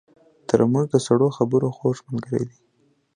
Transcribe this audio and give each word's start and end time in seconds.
ترموز 0.47 0.85
د 0.91 0.95
سړو 1.05 1.27
خبرو 1.37 1.69
خوږ 1.77 1.97
ملګری 2.11 2.45
دی. 2.49 2.57